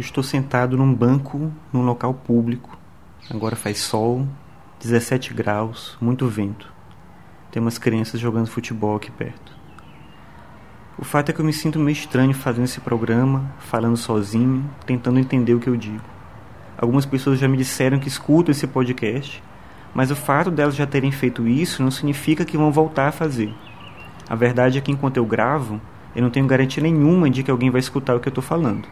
[0.00, 2.76] estou sentado num banco num local público.
[3.30, 4.26] Agora faz sol,
[4.80, 6.72] 17 graus, muito vento.
[7.50, 9.56] Tem umas crianças jogando futebol aqui perto.
[10.98, 15.18] O fato é que eu me sinto meio estranho fazendo esse programa, falando sozinho, tentando
[15.18, 16.04] entender o que eu digo.
[16.78, 19.42] Algumas pessoas já me disseram que escutam esse podcast,
[19.94, 23.54] mas o fato delas já terem feito isso não significa que vão voltar a fazer.
[24.28, 25.80] A verdade é que enquanto eu gravo,
[26.14, 28.86] eu não tenho garantia nenhuma de que alguém vai escutar o que eu estou falando.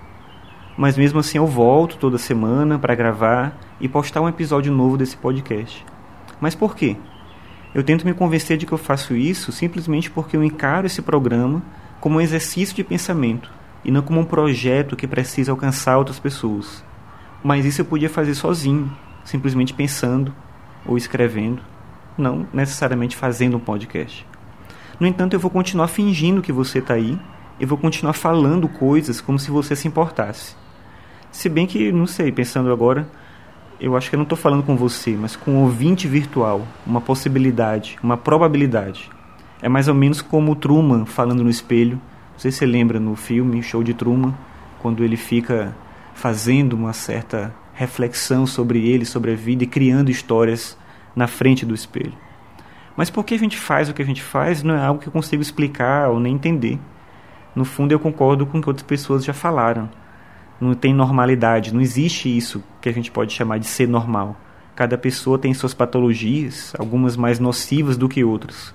[0.77, 5.17] Mas mesmo assim eu volto toda semana para gravar e postar um episódio novo desse
[5.17, 5.85] podcast.
[6.41, 6.97] Mas por quê?
[7.75, 11.63] Eu tento me convencer de que eu faço isso simplesmente porque eu encaro esse programa
[12.01, 13.51] como um exercício de pensamento
[13.85, 16.85] e não como um projeto que precisa alcançar outras pessoas.
[17.43, 18.91] Mas isso eu podia fazer sozinho,
[19.25, 20.35] simplesmente pensando
[20.87, 21.63] ou escrevendo,
[22.17, 24.27] não necessariamente fazendo um podcast.
[24.99, 27.19] No entanto, eu vou continuar fingindo que você está aí,
[27.59, 30.64] eu vou continuar falando coisas como se você se importasse.
[31.35, 33.09] Se bem que, não sei, pensando agora,
[33.81, 37.01] eu acho que eu não estou falando com você, mas com um ouvinte virtual, uma
[37.01, 39.11] possibilidade, uma probabilidade.
[39.61, 42.01] É mais ou menos como o Truman falando no espelho.
[42.33, 44.33] Não sei se você lembra no filme Show de Truman,
[44.79, 45.75] quando ele fica
[46.15, 50.79] fazendo uma certa reflexão sobre ele, sobre a vida e criando histórias
[51.17, 52.15] na frente do espelho.
[52.97, 55.09] Mas por que a gente faz o que a gente faz não é algo que
[55.09, 56.79] eu consigo explicar ou nem entender.
[57.57, 59.91] No fundo, eu concordo com o que outras pessoas já falaram.
[60.61, 64.37] Não tem normalidade, não existe isso que a gente pode chamar de ser normal.
[64.77, 68.75] Cada pessoa tem suas patologias, algumas mais nocivas do que outras.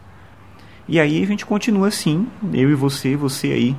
[0.88, 3.76] E aí a gente continua assim, eu e você, você aí,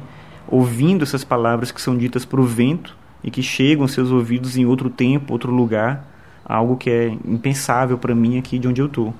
[0.46, 4.56] ouvindo essas palavras que são ditas para o vento e que chegam aos seus ouvidos
[4.56, 6.06] em outro tempo, outro lugar,
[6.44, 9.14] algo que é impensável para mim aqui de onde eu estou.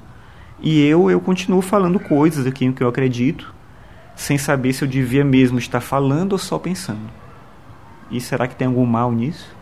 [0.61, 3.55] E eu, eu continuo falando coisas aqui em que eu acredito,
[4.15, 7.19] sem saber se eu devia mesmo estar falando ou só pensando.
[8.10, 9.54] E será que tem algum mal nisso?